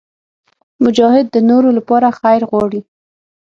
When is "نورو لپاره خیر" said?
1.49-2.41